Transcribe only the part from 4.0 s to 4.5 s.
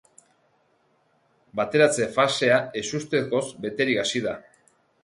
hasi da.